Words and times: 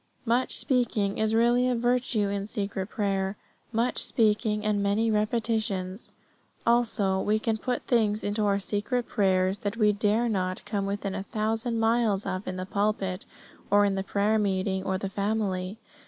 Much 0.25 0.57
speaking 0.57 1.19
is 1.19 1.35
really 1.35 1.67
a 1.69 1.75
virtue 1.75 2.27
in 2.27 2.47
secret 2.47 2.87
prayer; 2.89 3.37
much 3.71 4.03
speaking 4.03 4.65
and 4.65 4.81
many 4.81 5.11
repetitions. 5.11 6.11
Also, 6.65 7.21
we 7.21 7.37
can 7.37 7.55
put 7.55 7.83
things 7.85 8.23
into 8.23 8.43
our 8.47 8.57
secret 8.57 9.07
prayers 9.07 9.59
that 9.59 9.77
we 9.77 9.91
dare 9.91 10.27
not 10.27 10.65
come 10.65 10.87
within 10.87 11.13
a 11.13 11.21
thousand 11.21 11.79
miles 11.79 12.25
of 12.25 12.47
in 12.47 12.55
the 12.55 12.65
pulpit, 12.65 13.27
or 13.69 13.87
the 13.87 14.01
prayer 14.03 14.39
meeting, 14.39 14.83
or 14.83 14.97
the 14.97 15.07
family. 15.07 15.77